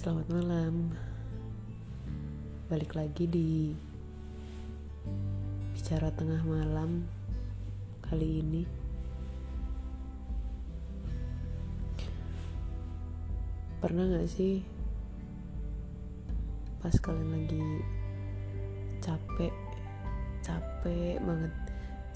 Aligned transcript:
Selamat 0.00 0.32
malam. 0.32 0.96
Balik 2.72 2.96
lagi 2.96 3.28
di 3.28 3.76
bicara 5.76 6.08
tengah 6.16 6.40
malam 6.40 7.04
kali 8.08 8.40
ini. 8.40 8.64
Pernah 13.76 14.08
gak 14.08 14.24
sih 14.32 14.64
pas 16.80 16.96
kalian 16.96 17.36
lagi 17.36 17.68
capek, 19.04 19.52
capek 20.40 21.20
banget, 21.20 21.52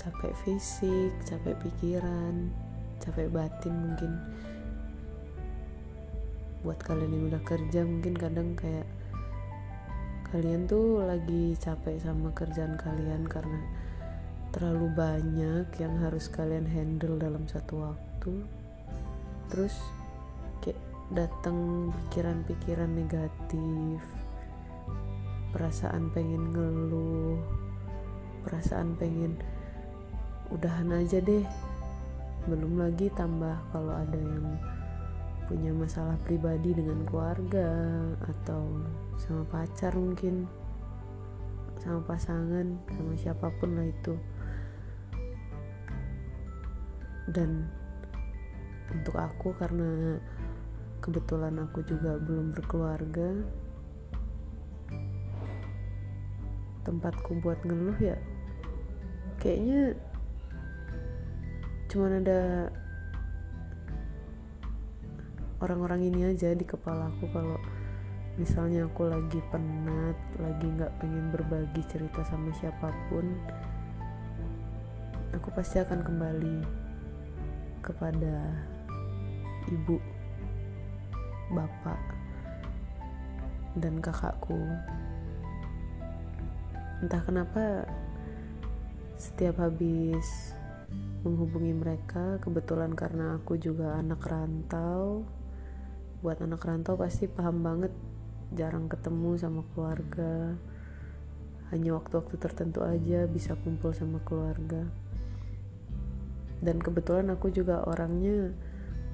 capek 0.00 0.32
fisik, 0.40 1.12
capek 1.28 1.52
pikiran, 1.60 2.48
capek 2.96 3.28
batin 3.28 3.76
mungkin 3.76 4.16
buat 6.64 6.80
kalian 6.80 7.12
yang 7.12 7.24
udah 7.28 7.42
kerja 7.44 7.84
mungkin 7.84 8.16
kadang 8.16 8.56
kayak 8.56 8.88
kalian 10.32 10.66
tuh 10.66 11.04
lagi 11.04 11.54
capek 11.60 12.00
sama 12.02 12.32
kerjaan 12.32 12.74
kalian 12.80 13.28
karena 13.28 13.60
terlalu 14.50 14.90
banyak 14.96 15.68
yang 15.78 15.94
harus 16.00 16.26
kalian 16.32 16.66
handle 16.66 17.20
dalam 17.20 17.44
satu 17.46 17.84
waktu. 17.86 18.42
Terus 19.52 19.76
kayak 20.64 20.80
datang 21.12 21.90
pikiran-pikiran 21.92 22.90
negatif 22.90 24.00
perasaan 25.54 26.10
pengen 26.10 26.50
ngeluh 26.50 27.38
perasaan 28.42 28.98
pengen 28.98 29.38
udahan 30.50 30.98
aja 30.98 31.22
deh. 31.22 31.46
Belum 32.50 32.80
lagi 32.80 33.06
tambah 33.14 33.54
kalau 33.70 33.94
ada 33.94 34.18
yang 34.18 34.73
punya 35.44 35.70
masalah 35.76 36.16
pribadi 36.24 36.72
dengan 36.72 37.04
keluarga 37.04 37.68
atau 38.24 38.64
sama 39.20 39.44
pacar 39.48 39.92
mungkin 39.92 40.48
sama 41.80 42.00
pasangan 42.08 42.80
sama 42.92 43.12
siapa 43.14 43.52
pun 43.60 43.76
lah 43.76 43.86
itu. 43.88 44.14
Dan 47.28 47.68
untuk 48.92 49.16
aku 49.16 49.56
karena 49.56 50.20
kebetulan 51.04 51.60
aku 51.60 51.84
juga 51.84 52.16
belum 52.16 52.56
berkeluarga 52.56 53.44
tempatku 56.84 57.40
buat 57.40 57.56
ngeluh 57.64 57.96
ya 57.96 58.16
kayaknya 59.40 59.96
cuman 61.88 62.20
ada 62.24 62.68
orang-orang 65.64 66.12
ini 66.12 66.28
aja 66.28 66.52
di 66.52 66.68
kepala 66.68 67.08
aku 67.08 67.24
kalau 67.32 67.56
misalnya 68.36 68.84
aku 68.84 69.08
lagi 69.08 69.40
penat 69.48 70.18
lagi 70.36 70.66
nggak 70.68 70.92
pengen 71.00 71.32
berbagi 71.32 71.82
cerita 71.88 72.20
sama 72.28 72.52
siapa 72.58 72.92
pun 73.08 73.24
aku 75.32 75.48
pasti 75.56 75.80
akan 75.80 76.04
kembali 76.04 76.56
kepada 77.80 78.52
ibu 79.68 79.96
bapak 81.52 82.00
dan 83.76 83.98
kakakku. 83.98 84.56
Entah 87.02 87.22
kenapa 87.26 87.84
setiap 89.18 89.60
habis 89.60 90.54
menghubungi 91.26 91.74
mereka 91.74 92.38
kebetulan 92.40 92.92
karena 92.92 93.40
aku 93.40 93.56
juga 93.58 93.98
anak 93.98 94.22
rantau 94.24 95.24
buat 96.24 96.40
anak 96.40 96.64
rantau 96.64 96.96
pasti 96.96 97.28
paham 97.28 97.60
banget. 97.60 97.92
Jarang 98.56 98.88
ketemu 98.88 99.36
sama 99.36 99.60
keluarga. 99.76 100.56
Hanya 101.68 102.00
waktu-waktu 102.00 102.40
tertentu 102.40 102.80
aja 102.80 103.28
bisa 103.28 103.52
kumpul 103.60 103.92
sama 103.92 104.24
keluarga. 104.24 104.88
Dan 106.64 106.80
kebetulan 106.80 107.28
aku 107.28 107.52
juga 107.52 107.84
orangnya 107.84 108.56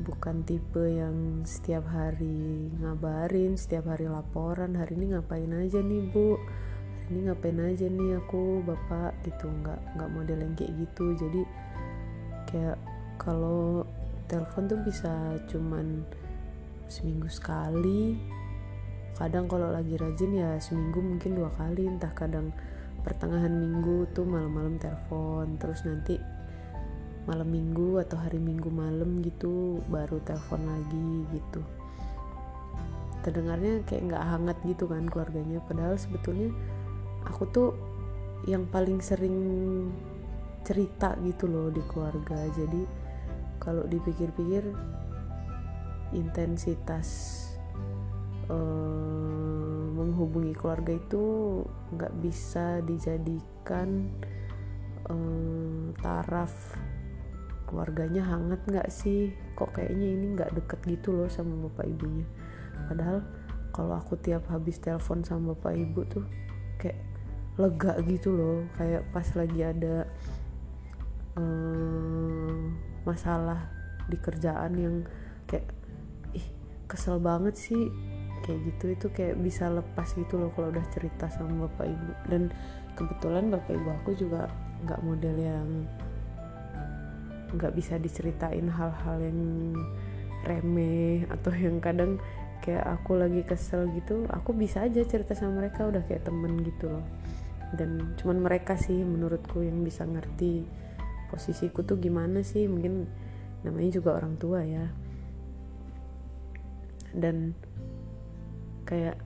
bukan 0.06 0.46
tipe 0.46 0.86
yang 0.86 1.42
setiap 1.44 1.84
hari 1.92 2.72
ngabarin 2.80 3.58
setiap 3.58 3.92
hari 3.92 4.08
laporan 4.08 4.72
hari 4.72 4.96
ini 4.96 5.12
ngapain 5.12 5.50
aja 5.50 5.82
nih 5.82 6.14
bu? 6.14 6.38
Hari 6.38 7.08
ini 7.10 7.20
ngapain 7.26 7.58
aja 7.58 7.86
nih 7.90 8.22
aku 8.22 8.62
bapak? 8.62 9.18
Gitu. 9.26 9.50
Nggak 9.50 9.82
nggak 9.98 10.10
model 10.14 10.38
yang 10.46 10.54
gitu. 10.54 11.06
Jadi 11.18 11.42
kayak 12.54 12.78
kalau 13.18 13.82
telepon 14.30 14.70
tuh 14.70 14.78
bisa 14.86 15.34
cuman 15.50 16.06
seminggu 16.90 17.30
sekali. 17.30 18.18
Kadang 19.14 19.46
kalau 19.46 19.70
lagi 19.70 19.94
rajin 19.94 20.32
ya 20.34 20.50
seminggu 20.58 20.98
mungkin 20.98 21.38
dua 21.38 21.54
kali 21.54 21.86
entah 21.86 22.10
kadang 22.12 22.50
pertengahan 23.06 23.52
minggu 23.52 24.10
tuh 24.12 24.28
malam-malam 24.28 24.76
telepon 24.76 25.56
terus 25.56 25.86
nanti 25.88 26.20
malam 27.24 27.48
minggu 27.48 28.00
atau 28.00 28.16
hari 28.16 28.40
minggu 28.42 28.68
malam 28.72 29.22
gitu 29.22 29.78
baru 29.86 30.18
telepon 30.24 30.66
lagi 30.66 31.10
gitu. 31.30 31.62
Terdengarnya 33.20 33.84
kayak 33.84 34.02
nggak 34.10 34.24
hangat 34.24 34.58
gitu 34.66 34.88
kan 34.88 35.06
keluarganya. 35.06 35.60
Padahal 35.64 35.94
sebetulnya 36.00 36.50
aku 37.28 37.44
tuh 37.52 37.70
yang 38.48 38.64
paling 38.72 39.04
sering 39.04 39.36
cerita 40.64 41.12
gitu 41.22 41.44
loh 41.44 41.68
di 41.68 41.84
keluarga. 41.86 42.48
Jadi 42.56 42.82
kalau 43.60 43.84
dipikir-pikir 43.84 44.64
intensitas 46.12 47.08
uh, 48.50 49.84
menghubungi 49.94 50.56
keluarga 50.56 50.96
itu 50.96 51.24
nggak 51.94 52.14
bisa 52.22 52.82
dijadikan 52.82 54.10
uh, 55.06 55.94
taraf 56.02 56.52
keluarganya 57.70 58.26
hangat 58.26 58.58
nggak 58.66 58.90
sih? 58.90 59.30
Kok 59.54 59.78
kayaknya 59.78 60.06
ini 60.10 60.26
nggak 60.34 60.50
deket 60.58 60.80
gitu 60.90 61.14
loh 61.14 61.30
sama 61.30 61.54
bapak 61.70 61.86
ibunya. 61.86 62.26
Padahal 62.90 63.22
kalau 63.70 63.94
aku 63.94 64.18
tiap 64.18 64.50
habis 64.50 64.82
telepon 64.82 65.22
sama 65.22 65.54
bapak 65.54 65.78
ibu 65.78 66.02
tuh 66.10 66.26
kayak 66.82 66.98
lega 67.54 67.94
gitu 68.02 68.34
loh. 68.34 68.66
Kayak 68.74 69.06
pas 69.14 69.28
lagi 69.38 69.60
ada 69.62 70.10
um, 71.38 72.74
masalah 73.06 73.70
di 74.10 74.18
kerjaan 74.18 74.74
yang 74.74 74.96
kesel 76.90 77.22
banget 77.22 77.54
sih. 77.54 77.88
Kayak 78.42 78.60
gitu 78.66 78.84
itu 78.90 79.06
kayak 79.14 79.36
bisa 79.38 79.70
lepas 79.70 80.10
gitu 80.16 80.40
loh 80.40 80.50
kalau 80.56 80.74
udah 80.74 80.82
cerita 80.90 81.30
sama 81.30 81.70
bapak 81.70 81.86
ibu. 81.86 82.10
Dan 82.26 82.42
kebetulan 82.98 83.48
bapak 83.54 83.72
ibu 83.78 83.88
aku 84.02 84.10
juga 84.18 84.50
nggak 84.82 85.00
model 85.06 85.36
yang 85.38 85.68
nggak 87.50 87.72
bisa 87.74 87.98
diceritain 87.98 88.66
hal-hal 88.70 89.16
yang 89.22 89.40
remeh 90.46 91.26
atau 91.28 91.52
yang 91.52 91.82
kadang 91.82 92.16
kayak 92.62 92.84
aku 92.86 93.16
lagi 93.16 93.42
kesel 93.42 93.88
gitu 93.96 94.28
aku 94.28 94.52
bisa 94.52 94.84
aja 94.84 95.00
cerita 95.02 95.32
sama 95.32 95.64
mereka 95.64 95.88
udah 95.88 96.04
kayak 96.06 96.26
temen 96.26 96.60
gitu 96.64 96.90
loh. 96.90 97.06
Dan 97.70 98.18
cuman 98.18 98.42
mereka 98.42 98.74
sih 98.74 98.98
menurutku 98.98 99.62
yang 99.62 99.86
bisa 99.86 100.02
ngerti 100.02 100.66
posisiku 101.30 101.86
tuh 101.86 102.02
gimana 102.02 102.42
sih. 102.42 102.66
Mungkin 102.66 103.06
namanya 103.62 103.90
juga 104.00 104.16
orang 104.16 104.34
tua 104.40 104.64
ya 104.64 104.90
dan 107.14 107.54
kayak 108.86 109.18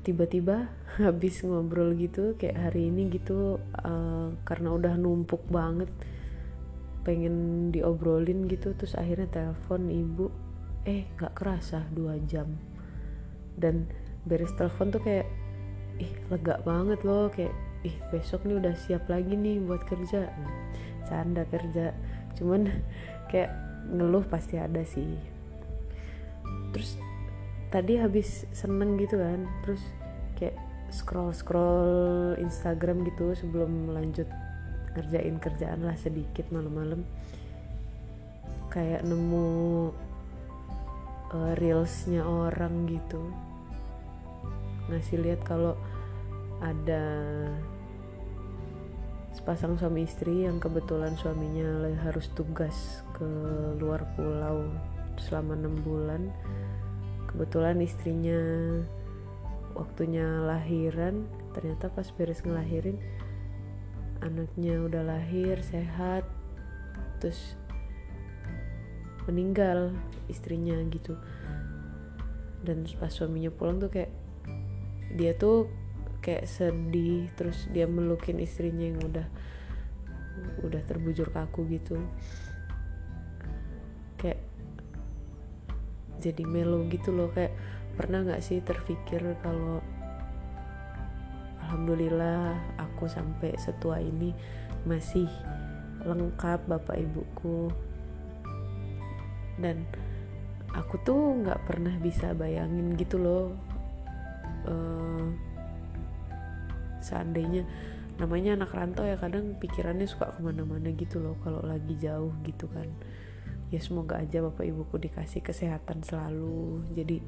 tiba-tiba 0.00 0.72
habis 1.04 1.44
ngobrol 1.44 1.92
gitu 1.94 2.34
kayak 2.40 2.70
hari 2.70 2.88
ini 2.88 3.12
gitu 3.12 3.60
uh, 3.84 4.32
karena 4.48 4.68
udah 4.74 4.94
numpuk 4.96 5.44
banget 5.52 5.88
pengen 7.00 7.68
diobrolin 7.72 8.44
gitu 8.48 8.76
terus 8.76 8.92
akhirnya 8.92 9.28
telepon 9.32 9.88
ibu 9.88 10.28
eh 10.84 11.08
nggak 11.16 11.36
kerasa 11.36 11.84
dua 11.92 12.16
jam. 12.28 12.48
Dan 13.56 13.88
beres 14.24 14.52
telepon 14.56 14.92
tuh 14.92 15.00
kayak 15.04 15.28
ih 16.00 16.12
lega 16.32 16.60
banget 16.64 17.04
loh 17.04 17.28
kayak 17.28 17.52
ih 17.84 17.96
besok 18.12 18.44
nih 18.48 18.56
udah 18.56 18.74
siap 18.76 19.04
lagi 19.08 19.36
nih 19.36 19.60
buat 19.64 19.84
kerja. 19.84 20.28
Canda 21.08 21.44
kerja 21.48 21.92
cuman 22.36 22.68
kayak 23.32 23.52
ngeluh 23.90 24.24
pasti 24.28 24.56
ada 24.60 24.84
sih 24.84 25.39
terus 26.70 26.98
tadi 27.70 27.98
habis 27.98 28.46
seneng 28.50 28.98
gitu 28.98 29.18
kan 29.18 29.46
terus 29.62 29.82
kayak 30.38 30.58
scroll 30.90 31.30
scroll 31.30 32.34
Instagram 32.42 33.06
gitu 33.06 33.32
sebelum 33.38 33.94
lanjut 33.94 34.26
ngerjain 34.94 35.38
kerjaan 35.38 35.86
lah 35.86 35.94
sedikit 35.94 36.50
malam-malam. 36.50 37.06
Kayak 38.70 39.06
nemu 39.06 39.90
uh, 41.34 41.52
reelsnya 41.58 42.22
orang 42.26 42.86
gitu. 42.90 43.22
Ngasih 44.90 45.22
lihat 45.22 45.42
kalau 45.46 45.78
ada 46.58 47.04
sepasang 49.34 49.78
suami 49.78 50.04
istri 50.04 50.44
yang 50.44 50.58
kebetulan 50.60 51.14
suaminya 51.16 51.94
harus 52.04 52.28
tugas 52.34 53.00
ke 53.16 53.30
luar 53.78 54.04
pulau 54.18 54.68
selama 55.20 55.54
enam 55.54 55.76
bulan. 55.84 56.32
Kebetulan 57.30 57.78
istrinya 57.78 58.40
waktunya 59.78 60.26
lahiran 60.42 61.30
ternyata 61.54 61.86
pas 61.94 62.10
beres 62.18 62.42
ngelahirin 62.42 62.98
anaknya 64.20 64.82
udah 64.82 65.02
lahir 65.06 65.56
sehat 65.62 66.26
terus 67.22 67.54
meninggal 69.28 69.94
istrinya 70.26 70.76
gitu. 70.90 71.14
Dan 72.60 72.84
pas 72.98 73.12
suaminya 73.12 73.52
pulang 73.52 73.78
tuh 73.78 73.92
kayak 73.92 74.12
dia 75.14 75.36
tuh 75.36 75.70
kayak 76.20 76.44
sedih 76.46 77.32
terus 77.34 77.66
dia 77.72 77.88
melukin 77.88 78.38
istrinya 78.38 78.92
yang 78.92 79.00
udah 79.00 79.26
udah 80.60 80.82
terbujur 80.84 81.32
kaku 81.32 81.64
gitu 81.72 81.96
jadi 86.20 86.44
melo 86.44 86.84
gitu 86.92 87.10
loh. 87.10 87.32
Kayak 87.32 87.56
pernah 87.96 88.22
nggak 88.22 88.44
sih 88.44 88.60
terpikir 88.60 89.24
kalau 89.40 89.80
alhamdulillah 91.66 92.54
aku 92.76 93.08
sampai 93.08 93.56
setua 93.56 93.98
ini 94.04 94.36
masih 94.84 95.26
lengkap 96.04 96.68
bapak 96.68 97.00
ibuku. 97.00 97.72
Dan 99.56 99.84
aku 100.76 101.00
tuh 101.02 101.40
nggak 101.40 101.64
pernah 101.64 101.96
bisa 102.00 102.36
bayangin 102.36 102.94
gitu 103.00 103.16
loh 103.16 103.56
uh, 104.68 105.26
seandainya. 107.00 107.64
Namanya 108.20 108.52
anak 108.52 108.76
rantau 108.76 109.08
ya 109.08 109.16
kadang 109.16 109.56
pikirannya 109.56 110.04
suka 110.04 110.36
ke 110.36 110.44
mana-mana 110.44 110.92
gitu 110.92 111.24
loh 111.24 111.40
kalau 111.40 111.64
lagi 111.64 111.96
jauh 111.96 112.36
gitu 112.44 112.68
kan 112.68 112.84
ya 113.70 113.78
semoga 113.78 114.18
aja 114.18 114.42
bapak 114.42 114.66
ibuku 114.66 114.98
dikasih 114.98 115.40
kesehatan 115.46 116.02
selalu. 116.02 116.82
Jadi 116.94 117.22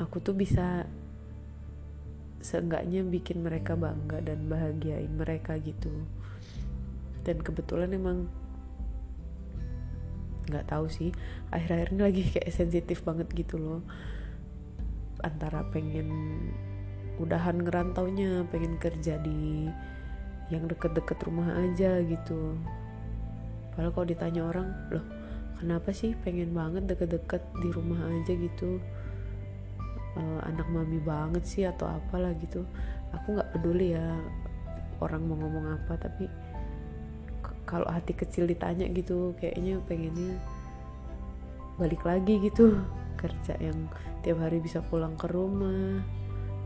aku 0.00 0.24
tuh 0.24 0.32
bisa 0.32 0.88
seenggaknya 2.40 3.04
bikin 3.04 3.44
mereka 3.44 3.76
bangga 3.76 4.24
dan 4.24 4.48
bahagiain 4.48 5.12
mereka 5.12 5.60
gitu. 5.60 5.92
Dan 7.20 7.44
kebetulan 7.44 7.92
emang 7.92 8.32
nggak 10.50 10.66
tahu 10.66 10.90
sih 10.90 11.14
akhir-akhir 11.54 11.94
ini 11.94 12.00
lagi 12.02 12.22
kayak 12.32 12.50
sensitif 12.50 13.04
banget 13.04 13.28
gitu 13.36 13.60
loh. 13.60 13.84
Antara 15.20 15.68
pengen 15.68 16.08
udahan 17.20 17.60
ngerantaunya 17.60 18.48
pengen 18.48 18.80
kerja 18.80 19.20
di 19.20 19.68
yang 20.48 20.64
deket-deket 20.64 21.20
rumah 21.28 21.52
aja 21.60 22.00
gitu 22.00 22.56
padahal 23.80 23.96
kalau 23.96 24.08
ditanya 24.12 24.42
orang 24.44 24.68
loh 24.92 25.04
kenapa 25.56 25.88
sih 25.96 26.12
pengen 26.20 26.52
banget 26.52 26.84
deket-deket 26.84 27.40
di 27.64 27.68
rumah 27.72 27.96
aja 28.12 28.32
gitu? 28.36 28.76
Uh, 30.20 30.40
anak 30.44 30.68
mami 30.68 31.00
banget 31.00 31.40
sih 31.48 31.64
atau 31.64 31.88
apalah 31.88 32.36
gitu. 32.44 32.68
Aku 33.16 33.40
nggak 33.40 33.56
peduli 33.56 33.96
ya 33.96 34.20
orang 35.00 35.24
mau 35.24 35.40
ngomong 35.40 35.80
apa 35.80 35.96
tapi 35.96 36.28
kalau 37.64 37.88
hati 37.88 38.12
kecil 38.12 38.44
ditanya 38.44 38.84
gitu 38.92 39.32
kayaknya 39.40 39.80
pengennya 39.88 40.36
balik 41.80 42.04
lagi 42.04 42.36
gitu. 42.44 42.76
Kerja 43.16 43.56
yang 43.64 43.88
tiap 44.20 44.44
hari 44.44 44.60
bisa 44.60 44.84
pulang 44.84 45.16
ke 45.16 45.24
rumah 45.24 46.04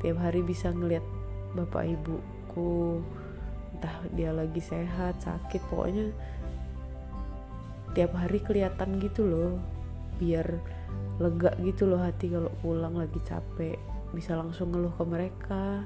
tiap 0.03 0.19
hari 0.19 0.43
bisa 0.43 0.75
ngeliat 0.75 1.01
bapak 1.55 1.95
ibuku 1.95 3.01
entah 3.79 3.97
dia 4.13 4.35
lagi 4.35 4.61
sehat 4.61 5.17
sakit 5.23 5.63
pokoknya 5.71 6.13
tiap 7.95 8.13
hari 8.19 8.43
kelihatan 8.43 8.99
gitu 8.99 9.25
loh 9.25 9.63
biar 10.19 10.47
lega 11.23 11.55
gitu 11.63 11.87
loh 11.87 12.03
hati 12.03 12.27
kalau 12.31 12.51
pulang 12.59 12.99
lagi 12.99 13.19
capek 13.23 13.79
bisa 14.15 14.35
langsung 14.39 14.71
ngeluh 14.71 14.95
ke 14.95 15.05
mereka. 15.07 15.83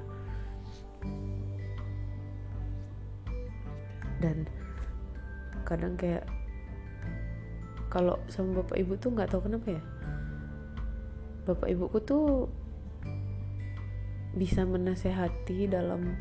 Dan 4.18 4.48
kadang 5.64 5.94
kayak 5.94 6.24
kalau 7.88 8.20
sama 8.28 8.60
bapak 8.60 8.76
ibu 8.80 8.96
tuh 8.96 9.12
nggak 9.14 9.30
tahu 9.32 9.48
kenapa 9.48 9.78
ya 9.78 9.82
bapak 11.48 11.68
ibuku 11.72 11.98
tuh 12.04 12.26
bisa 14.36 14.68
menasehati 14.68 15.64
dalam 15.72 16.12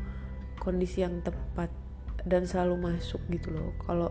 kondisi 0.56 1.04
yang 1.04 1.20
tepat 1.20 1.68
dan 2.24 2.48
selalu 2.48 2.92
masuk 2.92 3.20
gitu 3.28 3.52
loh. 3.52 3.76
Kalau 3.84 4.10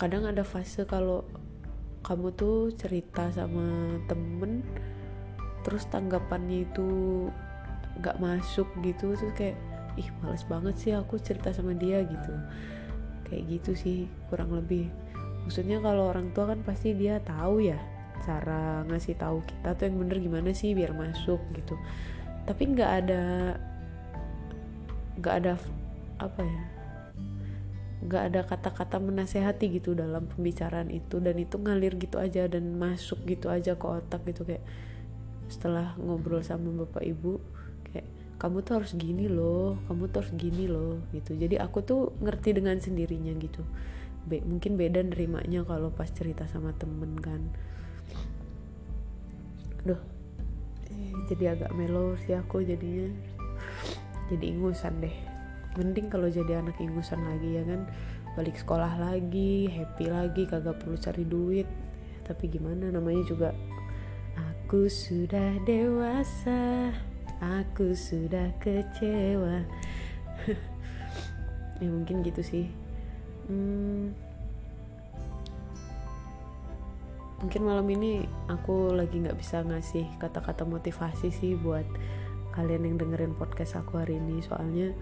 kadang 0.00 0.24
ada 0.24 0.40
fase 0.40 0.88
kalau 0.88 1.28
kamu 2.00 2.32
tuh 2.32 2.72
cerita 2.72 3.28
sama 3.28 4.00
temen 4.08 4.64
terus 5.60 5.84
tanggapannya 5.92 6.64
itu 6.64 6.88
nggak 8.00 8.16
masuk 8.16 8.64
gitu 8.80 9.12
tuh 9.12 9.28
kayak 9.36 9.60
ih 10.00 10.08
males 10.24 10.40
banget 10.48 10.74
sih 10.80 10.92
aku 10.96 11.20
cerita 11.20 11.52
sama 11.52 11.76
dia 11.76 12.00
gitu. 12.00 12.32
Kayak 13.28 13.60
gitu 13.60 13.70
sih 13.76 13.98
kurang 14.32 14.56
lebih. 14.56 14.88
Maksudnya 15.44 15.84
kalau 15.84 16.08
orang 16.08 16.32
tua 16.32 16.56
kan 16.56 16.64
pasti 16.64 16.96
dia 16.96 17.20
tahu 17.20 17.60
ya 17.60 17.76
cara 18.24 18.84
ngasih 18.88 19.20
tahu 19.20 19.44
kita 19.44 19.76
tuh 19.76 19.84
yang 19.84 19.96
bener 20.00 20.16
gimana 20.16 20.50
sih 20.56 20.72
biar 20.72 20.96
masuk 20.96 21.44
gitu. 21.52 21.76
Tapi 22.48 22.62
nggak 22.72 22.90
ada 23.04 23.22
nggak 25.20 25.34
ada 25.44 25.52
apa 26.16 26.40
ya 26.40 26.79
nggak 28.10 28.24
ada 28.34 28.40
kata-kata 28.42 28.98
menasehati 28.98 29.70
gitu 29.70 29.94
dalam 29.94 30.26
pembicaraan 30.26 30.90
itu. 30.90 31.22
Dan 31.22 31.38
itu 31.38 31.62
ngalir 31.62 31.94
gitu 31.94 32.18
aja 32.18 32.50
dan 32.50 32.74
masuk 32.74 33.22
gitu 33.22 33.46
aja 33.46 33.78
ke 33.78 33.86
otak 33.86 34.26
gitu. 34.26 34.42
Kayak 34.42 34.66
setelah 35.46 35.94
ngobrol 35.94 36.42
sama 36.42 36.74
bapak 36.74 37.06
ibu 37.06 37.38
kayak 37.90 38.06
kamu 38.38 38.62
tuh 38.66 38.82
harus 38.82 38.94
gini 38.94 39.26
loh 39.26 39.74
kamu 39.90 40.10
tuh 40.10 40.26
harus 40.26 40.34
gini 40.34 40.66
loh 40.66 40.98
gitu. 41.14 41.38
Jadi 41.38 41.54
aku 41.62 41.86
tuh 41.86 42.10
ngerti 42.18 42.58
dengan 42.58 42.74
sendirinya 42.82 43.30
gitu. 43.38 43.62
Be 44.26 44.42
mungkin 44.42 44.74
beda 44.74 45.06
nerimanya 45.06 45.62
kalau 45.62 45.94
pas 45.94 46.10
cerita 46.10 46.50
sama 46.50 46.74
temen 46.74 47.14
kan. 47.22 47.46
Aduh 49.86 50.02
jadi 51.30 51.54
agak 51.54 51.70
melo 51.78 52.18
sih 52.26 52.34
aku 52.34 52.66
jadinya. 52.66 53.06
Jadi 54.30 54.44
ingusan 54.50 54.98
deh 54.98 55.29
mending 55.78 56.10
kalau 56.10 56.26
jadi 56.26 56.58
anak 56.58 56.78
ingusan 56.82 57.22
lagi 57.22 57.60
ya 57.60 57.62
kan? 57.62 57.86
Balik 58.34 58.56
sekolah 58.58 58.98
lagi 58.98 59.70
happy 59.70 60.06
lagi 60.10 60.42
kagak 60.46 60.82
perlu 60.82 60.96
cari 60.98 61.24
duit. 61.26 61.68
Tapi 62.26 62.46
gimana? 62.50 62.90
Namanya 62.90 63.22
juga 63.26 63.50
aku 64.38 64.86
sudah 64.86 65.58
dewasa 65.66 66.94
aku 67.40 67.96
sudah 67.96 68.54
kecewa. 68.60 69.64
Ya 71.80 71.88
mungkin 71.88 72.20
gitu 72.20 72.44
sih. 72.44 72.68
Hmm, 73.48 74.12
mungkin 77.40 77.64
malam 77.64 77.88
ini 77.88 78.28
aku 78.52 78.92
lagi 78.92 79.16
nggak 79.16 79.40
bisa 79.40 79.64
ngasih 79.64 80.04
kata-kata 80.20 80.68
motivasi 80.68 81.32
sih 81.32 81.56
buat 81.56 81.88
kalian 82.52 82.84
yang 82.84 82.96
dengerin 83.00 83.32
podcast 83.32 83.80
aku 83.80 83.96
hari 83.96 84.20
ini. 84.20 84.44
Soalnya 84.44 84.92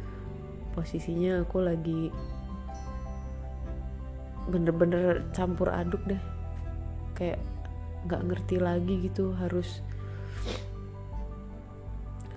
posisinya 0.78 1.42
aku 1.42 1.58
lagi 1.58 2.14
bener-bener 4.46 5.26
campur 5.34 5.74
aduk 5.74 5.98
deh. 6.06 6.22
Kayak 7.18 7.42
nggak 8.06 8.22
ngerti 8.30 8.56
lagi 8.62 8.94
gitu 9.10 9.34
harus 9.34 9.82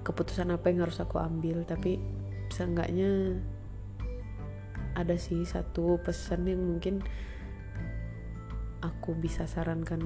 keputusan 0.01 0.49
apa 0.49 0.73
yang 0.73 0.89
harus 0.89 0.97
aku 0.97 1.21
ambil. 1.21 1.61
Tapi 1.69 2.01
seenggaknya 2.49 3.37
ada 4.97 5.13
sih 5.21 5.45
satu 5.45 6.01
pesan 6.01 6.49
yang 6.49 6.65
mungkin 6.65 7.05
aku 8.81 9.13
bisa 9.13 9.45
sarankan 9.45 10.01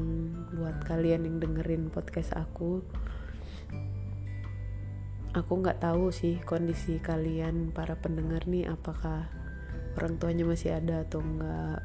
buat 0.51 0.83
kalian 0.83 1.23
yang 1.23 1.39
dengerin 1.39 1.87
podcast 1.87 2.35
aku 2.35 2.83
aku 5.35 5.59
nggak 5.59 5.83
tahu 5.83 6.15
sih 6.15 6.39
kondisi 6.47 6.95
kalian 7.03 7.75
para 7.75 7.99
pendengar 7.99 8.47
nih 8.47 8.71
apakah 8.71 9.27
orang 9.99 10.15
tuanya 10.15 10.47
masih 10.47 10.79
ada 10.79 11.03
atau 11.03 11.19
enggak 11.19 11.83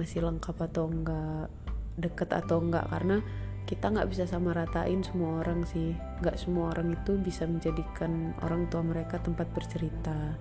masih 0.00 0.24
lengkap 0.24 0.56
atau 0.56 0.88
enggak 0.88 1.52
deket 2.00 2.32
atau 2.32 2.64
enggak 2.64 2.88
karena 2.88 3.20
kita 3.68 3.92
nggak 3.92 4.08
bisa 4.08 4.24
sama 4.24 4.56
ratain 4.56 5.04
semua 5.04 5.44
orang 5.44 5.60
sih. 5.68 5.92
Nggak 6.24 6.40
semua 6.40 6.72
orang 6.72 6.96
itu 6.96 7.20
bisa 7.20 7.44
menjadikan 7.44 8.32
orang 8.40 8.64
tua 8.72 8.80
mereka 8.80 9.20
tempat 9.20 9.44
bercerita. 9.52 10.40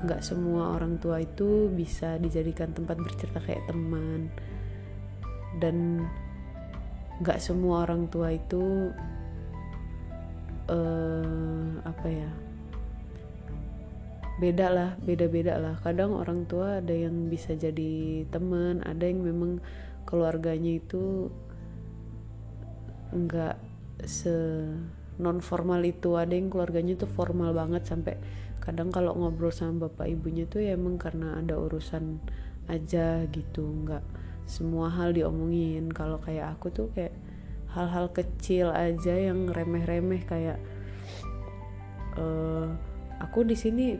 Nggak 0.00 0.24
semua 0.24 0.72
orang 0.72 0.96
tua 0.96 1.20
itu 1.20 1.68
bisa 1.68 2.16
dijadikan 2.16 2.72
tempat 2.72 2.96
bercerita 2.96 3.44
kayak 3.44 3.68
teman. 3.68 4.32
Dan 5.60 6.08
nggak 7.20 7.44
semua 7.44 7.84
orang 7.84 8.08
tua 8.08 8.32
itu 8.32 8.88
uh, 10.68 11.80
apa 11.84 12.06
ya? 12.08 12.30
Beda 14.38 14.66
lah 14.70 14.90
beda-beda 15.02 15.56
lah. 15.62 15.74
Kadang 15.80 16.18
orang 16.18 16.44
tua 16.50 16.82
ada 16.82 16.90
yang 16.90 17.30
bisa 17.30 17.54
jadi 17.54 18.26
teman 18.28 18.82
ada 18.82 19.06
yang 19.06 19.22
memang 19.22 19.62
keluarganya 20.04 20.82
itu 20.82 21.30
nggak 23.14 23.56
se 24.04 24.34
non 25.22 25.38
formal 25.38 25.80
itu. 25.86 26.18
Ada 26.18 26.34
yang 26.34 26.50
keluarganya 26.50 26.98
tuh 26.98 27.08
formal 27.08 27.54
banget 27.54 27.86
sampai 27.86 28.18
kadang 28.58 28.90
kalau 28.90 29.14
ngobrol 29.14 29.52
sama 29.52 29.86
bapak 29.86 30.08
ibunya 30.08 30.48
tuh 30.48 30.64
ya 30.64 30.74
emang 30.74 30.96
karena 30.98 31.38
ada 31.38 31.54
urusan 31.54 32.18
aja 32.66 33.22
gitu. 33.30 33.62
Nggak 33.86 34.02
semua 34.50 34.90
hal 34.90 35.14
diomongin. 35.14 35.94
Kalau 35.94 36.18
kayak 36.18 36.58
aku 36.58 36.74
tuh 36.74 36.86
kayak 36.90 37.14
hal-hal 37.74 38.06
kecil 38.14 38.70
aja 38.70 39.14
yang 39.18 39.50
remeh-remeh 39.50 40.22
kayak 40.24 40.58
uh, 42.14 42.70
aku 43.18 43.42
di 43.42 43.58
sini 43.58 43.98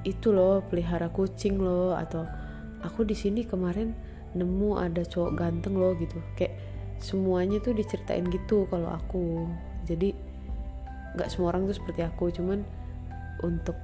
itu 0.00 0.32
loh 0.32 0.64
pelihara 0.64 1.12
kucing 1.12 1.60
loh 1.60 1.92
atau 1.92 2.24
aku 2.80 3.04
di 3.04 3.12
sini 3.12 3.44
kemarin 3.44 3.92
nemu 4.32 4.80
ada 4.80 5.04
cowok 5.04 5.36
ganteng 5.36 5.76
loh 5.76 5.92
gitu. 6.00 6.16
Kayak 6.40 6.56
semuanya 7.00 7.60
tuh 7.60 7.76
diceritain 7.76 8.24
gitu 8.32 8.64
kalau 8.72 8.88
aku. 8.96 9.44
Jadi 9.84 10.16
nggak 11.20 11.28
semua 11.28 11.52
orang 11.52 11.68
tuh 11.68 11.76
seperti 11.76 12.00
aku 12.06 12.32
cuman 12.32 12.64
untuk 13.44 13.76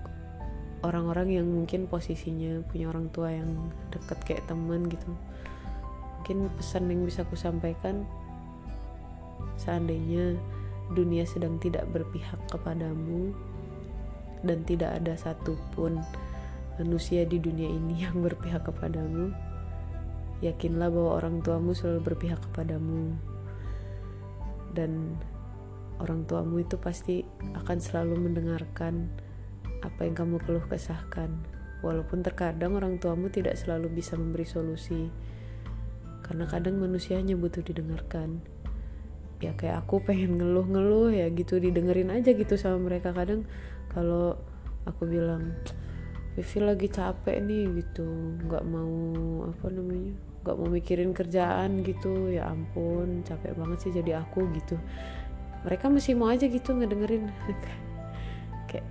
orang-orang 0.84 1.40
yang 1.40 1.46
mungkin 1.48 1.90
posisinya 1.90 2.62
punya 2.70 2.86
orang 2.86 3.10
tua 3.10 3.34
yang 3.34 3.50
deket 3.90 4.18
kayak 4.22 4.44
teman 4.46 4.86
gitu 4.86 5.10
mungkin 6.26 6.50
pesan 6.58 6.90
yang 6.90 7.06
bisa 7.06 7.22
aku 7.22 7.38
sampaikan 7.38 8.02
seandainya 9.54 10.34
dunia 10.90 11.22
sedang 11.22 11.54
tidak 11.62 11.86
berpihak 11.94 12.42
kepadamu 12.50 13.30
dan 14.42 14.66
tidak 14.66 14.98
ada 14.98 15.14
satupun 15.14 16.02
manusia 16.82 17.22
di 17.22 17.38
dunia 17.38 17.70
ini 17.70 17.94
yang 18.10 18.26
berpihak 18.26 18.66
kepadamu 18.66 19.30
yakinlah 20.42 20.90
bahwa 20.90 21.22
orang 21.22 21.40
tuamu 21.46 21.72
selalu 21.72 22.12
berpihak 22.12 22.42
kepadamu. 22.50 23.16
Dan 24.76 25.16
orang 26.02 26.28
tuamu 26.28 26.60
itu 26.60 26.76
pasti 26.76 27.24
akan 27.56 27.78
selalu 27.80 28.20
mendengarkan 28.20 29.08
apa 29.80 30.04
yang 30.04 30.12
kamu 30.18 30.36
keluh 30.42 30.66
kesahkan 30.66 31.30
walaupun 31.80 32.20
terkadang 32.20 32.76
orang 32.76 32.98
tuamu 33.00 33.30
tidak 33.30 33.56
selalu 33.56 33.88
bisa 33.88 34.18
memberi 34.18 34.44
solusi 34.44 35.08
karena 36.26 36.44
kadang 36.50 36.82
manusia 36.82 37.22
hanya 37.22 37.38
butuh 37.38 37.62
didengarkan. 37.62 38.42
Ya 39.38 39.54
kayak 39.54 39.86
aku 39.86 40.02
pengen 40.02 40.42
ngeluh-ngeluh 40.42 41.14
ya 41.14 41.30
gitu 41.30 41.62
didengerin 41.62 42.10
aja 42.10 42.34
gitu 42.34 42.58
sama 42.58 42.90
mereka. 42.90 43.14
Kadang 43.14 43.46
kalau 43.94 44.34
aku 44.82 45.06
bilang 45.06 45.54
Vivi 46.34 46.58
lagi 46.60 46.88
capek 46.92 47.40
nih 47.46 47.64
gitu 47.80 48.04
nggak 48.44 48.64
mau 48.68 48.92
apa 49.48 49.66
namanya 49.72 50.12
nggak 50.44 50.56
mau 50.60 50.68
mikirin 50.68 51.10
kerjaan 51.16 51.80
gitu 51.80 52.28
ya 52.28 52.52
ampun 52.52 53.24
capek 53.24 53.56
banget 53.56 53.78
sih 53.86 53.92
jadi 53.94 54.26
aku 54.26 54.50
gitu. 54.58 54.76
Mereka 55.62 55.88
masih 55.94 56.18
mau 56.18 56.28
aja 56.28 56.50
gitu 56.50 56.74
ngedengerin. 56.74 57.30
Kayak 58.68 58.84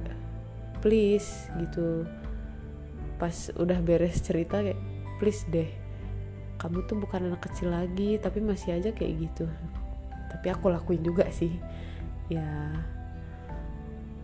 please 0.80 1.52
gitu. 1.60 2.08
Pas 3.20 3.52
udah 3.56 3.80
beres 3.80 4.20
cerita 4.20 4.60
kayak 4.60 4.80
please 5.20 5.48
deh 5.48 5.85
kamu 6.56 6.88
tuh 6.88 6.96
bukan 7.00 7.32
anak 7.32 7.46
kecil 7.52 7.72
lagi 7.72 8.18
tapi 8.20 8.40
masih 8.40 8.78
aja 8.80 8.90
kayak 8.96 9.30
gitu. 9.30 9.46
Tapi 10.32 10.48
aku 10.52 10.72
lakuin 10.72 11.04
juga 11.04 11.28
sih. 11.32 11.52
Ya 12.32 12.72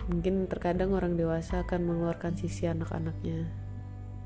mungkin 0.09 0.49
terkadang 0.49 0.91
orang 0.97 1.15
dewasa 1.15 1.63
akan 1.63 1.87
mengeluarkan 1.87 2.35
sisi 2.35 2.67
anak-anaknya 2.67 3.47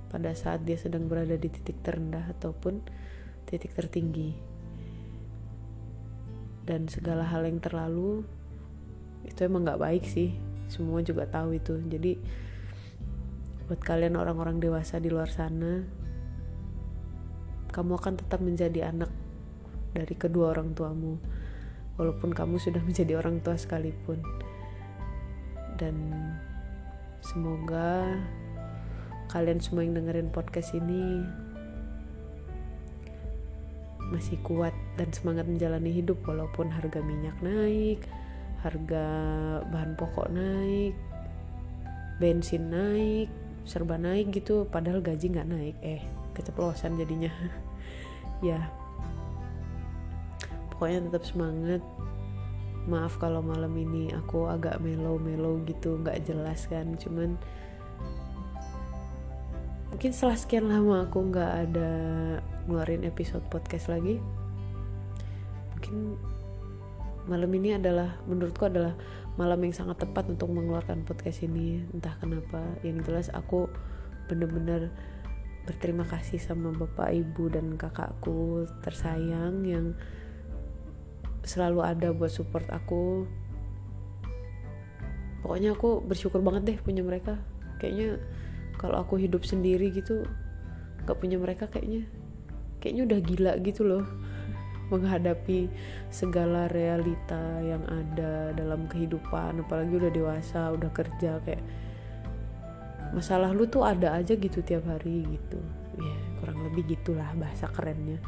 pada 0.09 0.31
saat 0.31 0.63
dia 0.63 0.79
sedang 0.79 1.11
berada 1.11 1.35
di 1.35 1.49
titik 1.51 1.83
terendah 1.83 2.23
ataupun 2.39 2.81
titik 3.49 3.75
tertinggi. 3.75 4.33
Dan 6.65 6.89
segala 6.89 7.27
hal 7.29 7.45
yang 7.45 7.61
terlalu 7.61 8.25
itu 9.25 9.39
emang 9.45 9.65
nggak 9.65 9.81
baik 9.81 10.03
sih. 10.05 10.33
Semua 10.65 11.05
juga 11.05 11.29
tahu 11.29 11.57
itu. 11.57 11.77
Jadi 11.85 12.17
buat 13.65 13.81
kalian 13.81 14.17
orang-orang 14.17 14.61
dewasa 14.61 15.01
di 15.01 15.09
luar 15.09 15.29
sana 15.29 16.04
kamu 17.75 17.99
akan 17.99 18.15
tetap 18.15 18.39
menjadi 18.39 18.87
anak 18.87 19.11
dari 19.91 20.15
kedua 20.15 20.55
orang 20.55 20.71
tuamu 20.71 21.19
walaupun 21.99 22.31
kamu 22.31 22.55
sudah 22.55 22.79
menjadi 22.79 23.19
orang 23.19 23.43
tua 23.43 23.59
sekalipun. 23.59 24.23
Dan 25.75 26.15
semoga 27.19 28.15
kalian 29.27 29.59
semua 29.59 29.83
yang 29.83 29.99
dengerin 29.99 30.31
podcast 30.31 30.71
ini 30.71 31.19
masih 34.07 34.39
kuat 34.45 34.71
dan 34.95 35.11
semangat 35.11 35.43
menjalani 35.43 35.91
hidup 35.91 36.15
walaupun 36.23 36.71
harga 36.71 37.03
minyak 37.03 37.35
naik, 37.43 37.99
harga 38.63 39.05
bahan 39.67 39.99
pokok 39.99 40.31
naik, 40.31 40.95
bensin 42.23 42.71
naik, 42.71 43.27
serba 43.65 43.97
naik 43.97 44.31
gitu 44.31 44.69
padahal 44.69 45.01
gaji 45.01 45.33
nggak 45.33 45.49
naik. 45.49 45.75
Eh 45.81 46.01
keceplosan 46.37 46.97
jadinya. 46.97 47.31
Ya. 48.43 48.67
Pokoknya 50.75 51.07
tetap 51.07 51.23
semangat. 51.23 51.79
Maaf 52.85 53.15
kalau 53.15 53.39
malam 53.39 53.71
ini 53.79 54.11
aku 54.11 54.51
agak 54.51 54.83
melo-melo 54.83 55.63
gitu 55.63 55.95
nggak 56.03 56.27
jelas 56.27 56.67
kan. 56.67 56.99
Cuman 56.99 57.39
mungkin 59.95 60.11
setelah 60.11 60.35
sekian 60.35 60.67
lama 60.67 61.07
aku 61.07 61.31
nggak 61.31 61.51
ada 61.63 61.89
ngeluarin 62.67 63.07
episode 63.07 63.47
podcast 63.47 63.87
lagi 63.87 64.19
mungkin 65.71 66.19
malam 67.31 67.47
ini 67.55 67.79
adalah 67.79 68.19
menurutku 68.27 68.67
adalah 68.67 68.91
malam 69.35 69.59
yang 69.63 69.75
sangat 69.75 70.03
tepat 70.03 70.31
untuk 70.31 70.51
mengeluarkan 70.51 71.03
podcast 71.03 71.43
ini. 71.43 71.83
Entah 71.91 72.15
kenapa 72.19 72.63
yang 72.81 73.03
jelas 73.03 73.27
aku 73.31 73.67
bener-bener 74.31 74.89
berterima 75.67 76.05
kasih 76.07 76.37
sama 76.39 76.71
bapak 76.71 77.11
ibu 77.11 77.49
dan 77.51 77.75
kakakku 77.75 78.69
tersayang 78.85 79.65
yang 79.65 79.85
selalu 81.43 81.83
ada 81.83 82.15
buat 82.15 82.31
support 82.31 82.65
aku. 82.71 83.27
Pokoknya 85.45 85.77
aku 85.77 86.01
bersyukur 86.01 86.41
banget 86.41 86.63
deh 86.73 86.77
punya 86.81 87.05
mereka. 87.05 87.37
Kayaknya 87.77 88.17
kalau 88.79 89.03
aku 89.03 89.19
hidup 89.19 89.43
sendiri 89.43 89.91
gitu 89.91 90.25
gak 91.05 91.17
punya 91.21 91.37
mereka 91.37 91.69
kayaknya 91.69 92.09
kayaknya 92.81 93.03
udah 93.07 93.19
gila 93.21 93.53
gitu 93.61 93.81
loh 93.85 94.03
menghadapi 94.93 95.67
segala 96.13 96.69
realita 96.69 97.61
yang 97.65 97.81
ada 97.89 98.53
dalam 98.53 98.85
kehidupan 98.85 99.65
apalagi 99.65 99.97
udah 99.97 100.11
dewasa 100.13 100.61
udah 100.77 100.91
kerja 100.93 101.41
kayak 101.41 101.63
masalah 103.15 103.55
lu 103.55 103.65
tuh 103.65 103.85
ada 103.85 104.17
aja 104.17 104.35
gitu 104.35 104.59
tiap 104.59 104.83
hari 104.85 105.23
gitu. 105.23 105.59
Ya 105.95 106.17
kurang 106.43 106.59
lebih 106.67 106.97
gitulah 106.97 107.31
bahasa 107.39 107.71
kerennya. 107.71 108.19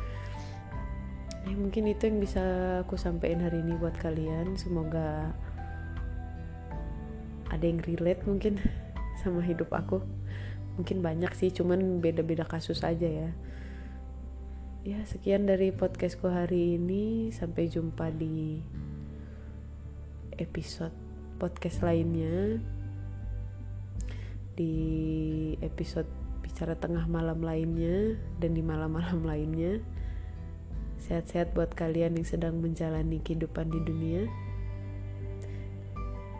Ya 1.48 1.56
mungkin 1.56 1.88
itu 1.88 2.08
yang 2.08 2.20
bisa 2.24 2.44
aku 2.84 3.00
sampaikan 3.00 3.44
hari 3.44 3.60
ini 3.60 3.76
buat 3.80 3.96
kalian. 4.00 4.56
Semoga 4.56 5.32
ada 7.48 7.64
yang 7.64 7.84
relate 7.84 8.24
mungkin 8.24 8.60
sama 9.22 9.44
hidup 9.44 9.72
aku. 9.76 10.00
Mungkin 10.80 11.02
banyak 11.02 11.34
sih 11.34 11.50
cuman 11.50 12.00
beda-beda 12.00 12.46
kasus 12.46 12.86
aja 12.86 13.10
ya 13.10 13.30
ya 14.88 15.04
sekian 15.04 15.44
dari 15.44 15.76
podcastku 15.76 16.32
hari 16.32 16.80
ini 16.80 17.28
sampai 17.36 17.68
jumpa 17.68 18.08
di 18.08 18.64
episode 20.40 20.96
podcast 21.36 21.84
lainnya 21.84 22.64
di 24.56 24.72
episode 25.60 26.08
bicara 26.40 26.80
tengah 26.80 27.04
malam 27.04 27.44
lainnya 27.44 28.16
dan 28.40 28.56
di 28.56 28.64
malam-malam 28.64 29.28
lainnya. 29.28 29.84
Sehat-sehat 31.04 31.52
buat 31.52 31.76
kalian 31.76 32.16
yang 32.16 32.24
sedang 32.24 32.56
menjalani 32.58 33.20
kehidupan 33.20 33.68
di 33.68 33.80
dunia. 33.84 34.24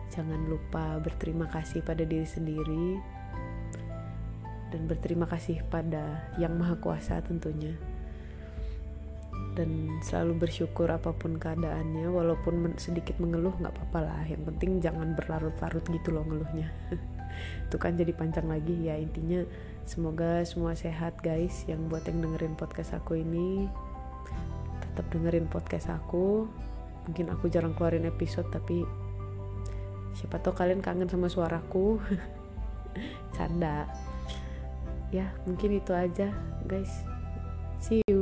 Jangan 0.08 0.48
lupa 0.48 0.96
berterima 1.04 1.52
kasih 1.52 1.84
pada 1.84 2.00
diri 2.02 2.24
sendiri 2.24 2.96
dan 4.72 4.88
berterima 4.88 5.28
kasih 5.28 5.60
pada 5.68 6.32
Yang 6.40 6.54
Maha 6.56 6.76
Kuasa 6.80 7.20
tentunya. 7.20 7.76
Dan 9.58 9.98
selalu 9.98 10.46
bersyukur 10.46 10.86
apa 10.86 11.10
pun 11.10 11.34
keadaannya, 11.34 12.06
walaupun 12.06 12.78
sedikit 12.78 13.18
mengeluh 13.18 13.50
nggak 13.58 13.74
apa-apa 13.74 13.98
lah. 14.06 14.22
Yang 14.30 14.54
penting 14.54 14.70
jangan 14.78 15.18
berlarut-larut 15.18 15.82
gitu 15.82 16.14
loh 16.14 16.22
ngeluhnya. 16.22 16.70
itu 17.66 17.74
kan 17.74 17.98
jadi 17.98 18.14
panjang 18.14 18.46
lagi. 18.46 18.86
Ya 18.86 18.94
intinya 18.94 19.42
semoga 19.82 20.46
semua 20.46 20.78
sehat 20.78 21.18
guys. 21.18 21.66
Yang 21.66 21.90
buat 21.90 22.06
yang 22.06 22.22
dengerin 22.22 22.54
podcast 22.54 22.94
aku 22.94 23.18
ini 23.18 23.66
tetap 24.78 25.10
dengerin 25.10 25.50
podcast 25.50 25.90
aku. 25.90 26.46
Mungkin 27.10 27.26
aku 27.34 27.50
jarang 27.50 27.74
keluarin 27.74 28.06
episode 28.06 28.46
tapi 28.54 28.86
siapa 30.14 30.38
tahu 30.38 30.54
kalian 30.54 30.78
kangen 30.78 31.10
sama 31.10 31.26
suaraku. 31.26 31.98
Canda. 33.34 33.90
Ya 35.10 35.34
mungkin 35.50 35.82
itu 35.82 35.90
aja 35.90 36.30
guys. 36.62 37.02
See 37.78 38.02
you 38.06 38.17